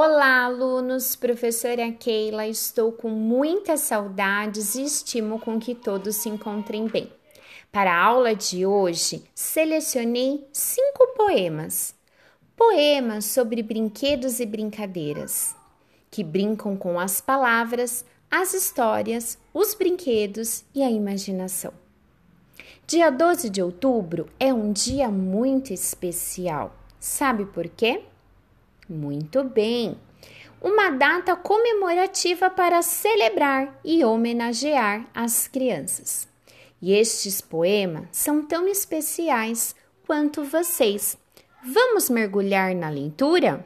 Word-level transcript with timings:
Olá, 0.00 0.44
alunos! 0.44 1.16
Professora 1.16 1.90
Keila, 1.90 2.46
estou 2.46 2.92
com 2.92 3.08
muitas 3.08 3.80
saudades 3.80 4.76
e 4.76 4.84
estimo 4.84 5.40
com 5.40 5.58
que 5.58 5.74
todos 5.74 6.14
se 6.14 6.28
encontrem 6.28 6.86
bem. 6.86 7.12
Para 7.72 7.92
a 7.92 8.04
aula 8.04 8.32
de 8.32 8.64
hoje, 8.64 9.24
selecionei 9.34 10.46
cinco 10.52 11.04
poemas. 11.16 11.96
Poemas 12.56 13.24
sobre 13.24 13.60
brinquedos 13.60 14.38
e 14.38 14.46
brincadeiras, 14.46 15.56
que 16.12 16.22
brincam 16.22 16.76
com 16.76 17.00
as 17.00 17.20
palavras, 17.20 18.04
as 18.30 18.54
histórias, 18.54 19.36
os 19.52 19.74
brinquedos 19.74 20.64
e 20.72 20.80
a 20.80 20.90
imaginação. 20.92 21.72
Dia 22.86 23.10
12 23.10 23.50
de 23.50 23.60
outubro 23.60 24.28
é 24.38 24.54
um 24.54 24.72
dia 24.72 25.08
muito 25.08 25.72
especial. 25.72 26.72
Sabe 27.00 27.46
por 27.46 27.66
quê? 27.66 28.04
Muito 28.88 29.44
bem! 29.44 29.98
Uma 30.62 30.90
data 30.90 31.36
comemorativa 31.36 32.48
para 32.48 32.80
celebrar 32.82 33.78
e 33.84 34.02
homenagear 34.02 35.06
as 35.14 35.46
crianças. 35.46 36.26
E 36.80 36.92
estes 36.92 37.40
poemas 37.40 38.08
são 38.12 38.44
tão 38.44 38.66
especiais 38.66 39.76
quanto 40.06 40.42
vocês. 40.42 41.18
Vamos 41.62 42.08
mergulhar 42.08 42.74
na 42.74 42.88
leitura? 42.88 43.64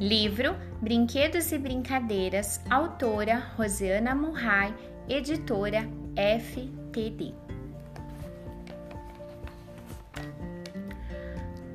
Livro 0.00 0.56
Brinquedos 0.80 1.52
e 1.52 1.58
Brincadeiras, 1.58 2.60
autora 2.70 3.52
Rosiana 3.56 4.14
Murray, 4.14 4.74
editora 5.08 5.88
FTD. 6.16 7.34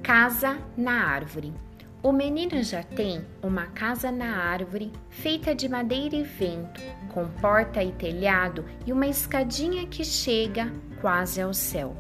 Casa 0.04 0.58
na 0.76 1.06
árvore. 1.06 1.54
O 2.04 2.12
menino 2.12 2.62
já 2.62 2.84
tem 2.84 3.26
uma 3.42 3.68
casa 3.68 4.12
na 4.12 4.36
árvore 4.36 4.92
feita 5.10 5.56
de 5.56 5.70
madeira 5.70 6.18
e 6.18 6.24
vento, 6.24 6.82
com 7.08 7.26
porta 7.40 7.82
e 7.82 7.94
telhado 7.94 8.66
e 8.86 8.92
uma 8.92 9.08
escadinha 9.08 9.88
que 9.88 10.04
chega 10.04 10.70
quase 11.00 11.42
ao 11.42 11.54
céu. 11.54 11.96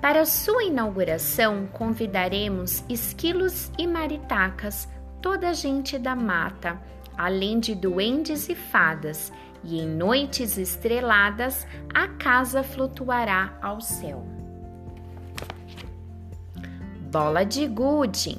Para 0.00 0.26
sua 0.26 0.64
inauguração, 0.64 1.68
convidaremos 1.68 2.82
esquilos 2.88 3.70
e 3.78 3.86
maritacas, 3.86 4.88
toda 5.22 5.50
a 5.50 5.52
gente 5.52 6.00
da 6.00 6.16
mata, 6.16 6.82
além 7.16 7.60
de 7.60 7.76
duendes 7.76 8.48
e 8.48 8.56
fadas, 8.56 9.32
e 9.62 9.78
em 9.78 9.86
noites 9.86 10.58
estreladas 10.58 11.68
a 11.94 12.08
casa 12.08 12.64
flutuará 12.64 13.56
ao 13.62 13.80
céu 13.80 14.41
bola 17.12 17.44
de 17.44 17.66
gude, 17.66 18.38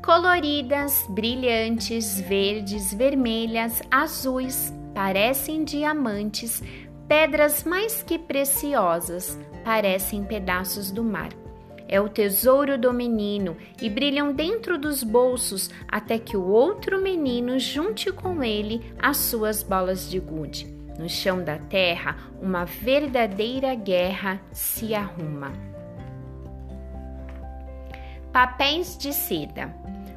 coloridas, 0.00 1.04
brilhantes, 1.08 2.20
verdes, 2.20 2.94
vermelhas, 2.94 3.82
azuis, 3.90 4.72
parecem 4.94 5.64
diamantes, 5.64 6.62
pedras 7.08 7.64
mais 7.64 8.00
que 8.00 8.16
preciosas, 8.20 9.36
parecem 9.64 10.22
pedaços 10.22 10.92
do 10.92 11.02
mar. 11.02 11.30
É 11.88 12.00
o 12.00 12.08
tesouro 12.08 12.78
do 12.78 12.92
menino 12.92 13.56
e 13.82 13.90
brilham 13.90 14.32
dentro 14.32 14.78
dos 14.78 15.02
bolsos 15.02 15.68
até 15.88 16.16
que 16.16 16.36
o 16.36 16.46
outro 16.46 17.02
menino 17.02 17.58
junte 17.58 18.12
com 18.12 18.40
ele 18.40 18.94
as 19.00 19.16
suas 19.16 19.64
bolas 19.64 20.08
de 20.08 20.20
gude. 20.20 20.72
No 20.96 21.08
chão 21.08 21.42
da 21.42 21.58
terra, 21.58 22.16
uma 22.40 22.64
verdadeira 22.64 23.74
guerra 23.74 24.40
se 24.52 24.94
arruma. 24.94 25.71
Papéis 28.32 28.96
de 28.96 29.12
seda. 29.12 29.74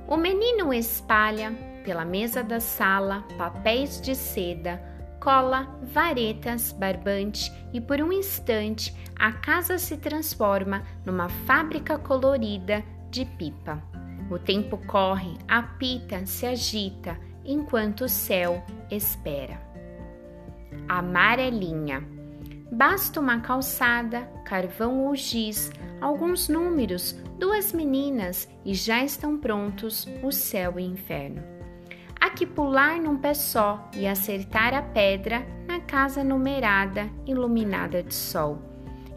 O 0.07 0.15
menino 0.15 0.73
espalha 0.73 1.51
pela 1.83 2.05
mesa 2.05 2.41
da 2.41 2.61
sala 2.61 3.25
papéis 3.37 3.99
de 3.99 4.15
seda, 4.15 4.81
cola, 5.19 5.67
varetas, 5.83 6.71
barbante 6.71 7.51
e 7.73 7.81
por 7.81 7.99
um 8.01 8.13
instante 8.13 8.95
a 9.19 9.33
casa 9.33 9.77
se 9.77 9.97
transforma 9.97 10.83
numa 11.05 11.27
fábrica 11.27 11.97
colorida 11.99 12.83
de 13.11 13.25
pipa. 13.25 13.83
O 14.31 14.39
tempo 14.39 14.77
corre, 14.87 15.37
apita, 15.45 16.25
se 16.25 16.45
agita, 16.45 17.19
enquanto 17.43 18.05
o 18.05 18.09
céu 18.09 18.63
espera. 18.89 19.59
Amarelinha. 20.87 22.14
Basta 22.71 23.19
uma 23.19 23.39
calçada, 23.39 24.21
carvão 24.43 25.05
ou 25.05 25.15
giz, 25.15 25.71
alguns 26.01 26.49
números, 26.49 27.13
duas 27.37 27.71
meninas 27.71 28.49
e 28.65 28.73
já 28.73 29.03
estão 29.03 29.37
prontos 29.37 30.07
o 30.23 30.31
céu 30.31 30.79
e 30.79 30.83
inferno. 30.83 31.43
Há 32.19 32.29
que 32.31 32.45
pular 32.45 32.99
num 32.99 33.17
pé 33.17 33.33
só 33.33 33.89
e 33.93 34.07
acertar 34.07 34.73
a 34.73 34.81
pedra 34.81 35.45
na 35.67 35.79
casa 35.79 36.23
numerada, 36.23 37.09
iluminada 37.25 38.01
de 38.01 38.13
sol. 38.13 38.59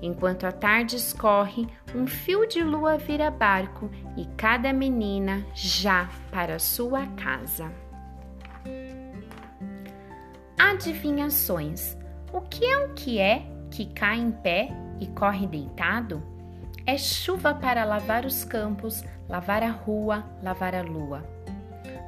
Enquanto 0.00 0.44
a 0.44 0.52
tarde 0.52 0.96
escorre, 0.96 1.66
um 1.94 2.06
fio 2.06 2.46
de 2.46 2.62
lua 2.62 2.98
vira 2.98 3.30
barco 3.30 3.90
e 4.16 4.26
cada 4.36 4.72
menina 4.72 5.44
já 5.54 6.08
para 6.30 6.58
sua 6.58 7.06
casa. 7.16 7.72
Adivinhações. 10.56 11.96
O 12.30 12.42
que 12.42 12.64
é 12.64 12.84
o 12.84 12.90
que 12.90 13.18
é 13.18 13.42
que 13.70 13.86
cai 13.86 14.18
em 14.18 14.30
pé 14.30 14.68
e 15.00 15.06
corre 15.06 15.46
deitado? 15.46 16.22
É 16.84 16.98
chuva 16.98 17.54
para 17.54 17.84
lavar 17.84 18.26
os 18.26 18.44
campos, 18.44 19.02
lavar 19.26 19.62
a 19.62 19.70
rua, 19.70 20.24
lavar 20.42 20.74
a 20.74 20.82
lua. 20.82 21.24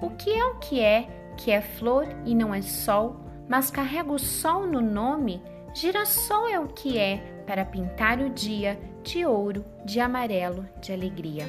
O 0.02 0.10
que 0.10 0.30
é 0.30 0.44
o 0.44 0.56
que 0.56 0.80
é, 0.80 1.08
que 1.38 1.50
é 1.50 1.62
flor 1.62 2.06
e 2.26 2.34
não 2.34 2.54
é 2.54 2.60
sol, 2.60 3.16
mas 3.48 3.70
carrega 3.70 4.12
o 4.12 4.18
sol 4.18 4.66
no 4.66 4.82
nome? 4.82 5.42
Girassol 5.72 6.48
é 6.48 6.60
o 6.60 6.68
que 6.68 6.98
é, 6.98 7.42
para 7.46 7.64
pintar 7.64 8.20
o 8.20 8.28
dia 8.28 8.78
de 9.02 9.24
ouro, 9.24 9.64
de 9.86 10.00
amarelo, 10.00 10.68
de 10.82 10.92
alegria. 10.92 11.46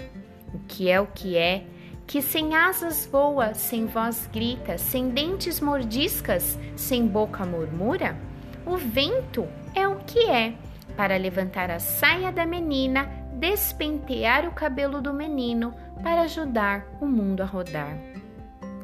O 0.53 0.59
que 0.59 0.89
é 0.89 0.99
o 0.99 1.07
que 1.07 1.35
é, 1.35 1.65
que 2.07 2.21
sem 2.21 2.55
asas 2.55 3.05
voa, 3.05 3.53
sem 3.53 3.85
voz 3.85 4.29
grita, 4.31 4.77
sem 4.77 5.09
dentes 5.09 5.59
mordiscas, 5.59 6.57
sem 6.75 7.05
boca 7.05 7.45
murmura? 7.45 8.30
O 8.65 8.77
vento 8.77 9.47
é 9.75 9.87
o 9.87 9.95
que 9.97 10.29
é, 10.29 10.53
para 10.95 11.17
levantar 11.17 11.71
a 11.71 11.79
saia 11.79 12.31
da 12.31 12.45
menina 12.45 13.21
despentear 13.33 14.47
o 14.47 14.51
cabelo 14.51 15.01
do 15.01 15.11
menino 15.11 15.73
para 16.03 16.21
ajudar 16.21 16.85
o 17.01 17.07
mundo 17.07 17.41
a 17.41 17.45
rodar. 17.45 17.97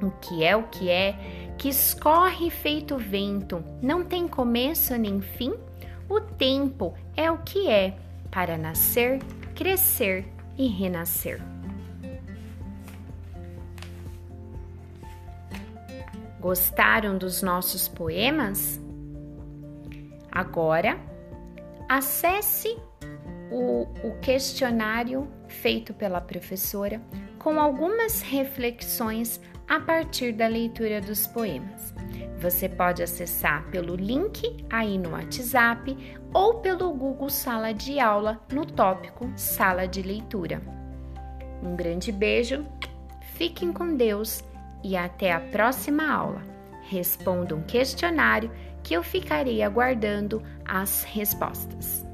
O 0.02 0.10
que 0.12 0.44
é 0.44 0.56
o 0.56 0.64
que 0.64 0.90
é, 0.90 1.16
que 1.58 1.70
escorre 1.70 2.50
feito 2.50 2.98
vento, 2.98 3.64
não 3.82 4.04
tem 4.04 4.28
começo 4.28 4.96
nem 4.98 5.22
fim? 5.22 5.54
O 6.10 6.20
tempo 6.20 6.96
é 7.16 7.30
o 7.30 7.38
que 7.40 7.68
é, 7.68 7.96
para 8.32 8.58
nascer, 8.58 9.20
crescer 9.54 10.26
e 10.58 10.68
renascer. 10.68 11.40
Gostaram 16.40 17.18
dos 17.18 17.42
nossos 17.42 17.88
poemas? 17.88 18.80
Agora, 20.38 21.00
acesse 21.90 22.78
o, 23.50 23.88
o 24.04 24.20
questionário 24.22 25.28
feito 25.48 25.96
pela 25.96 26.22
professora 26.22 27.02
com 27.40 27.60
algumas 27.60 28.22
reflexões 28.22 29.42
a 29.68 29.80
partir 29.80 30.34
da 30.34 30.46
leitura 30.46 31.02
dos 31.02 31.26
poemas. 31.26 31.92
Você 32.40 32.70
pode 32.70 33.02
acessar 33.02 33.68
pelo 33.72 33.96
link 33.96 34.64
aí 34.70 35.00
no 35.00 35.14
WhatsApp 35.14 35.98
ou 36.32 36.60
pelo 36.60 36.94
Google 36.94 37.32
Sala 37.32 37.74
de 37.74 38.00
Aula 38.00 38.40
no 38.54 38.64
tópico 38.64 39.32
Sala 39.36 39.88
de 39.88 40.04
Leitura. 40.04 40.62
Um 41.64 41.76
grande 41.76 42.12
beijo, 42.12 42.64
fiquem 43.34 43.74
com 43.74 43.96
Deus 43.96 44.44
e 44.84 44.96
até 44.96 45.32
a 45.32 45.40
próxima 45.40 46.08
aula. 46.08 46.57
Responda 46.90 47.54
um 47.54 47.62
questionário 47.62 48.50
que 48.82 48.94
eu 48.94 49.04
ficarei 49.04 49.62
aguardando 49.62 50.42
as 50.66 51.04
respostas. 51.04 52.08